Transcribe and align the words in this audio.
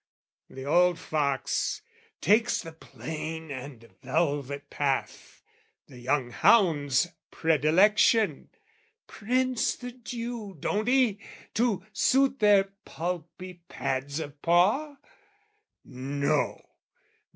The 0.49 0.65
old 0.65 0.97
fox 0.97 1.83
takes 2.21 2.63
the 2.63 2.71
plain 2.71 3.51
and 3.51 3.87
velvet 4.01 4.71
path, 4.71 5.43
The 5.85 5.99
young 5.99 6.31
hound's 6.31 7.09
predilection, 7.29 8.49
prints 9.05 9.75
the 9.75 9.91
dew, 9.91 10.55
Don't 10.59 10.87
he, 10.87 11.19
to 11.53 11.85
suit 11.93 12.39
their 12.39 12.71
pulpy 12.83 13.61
pads 13.69 14.19
of 14.19 14.41
paw? 14.41 14.95
No! 15.85 16.65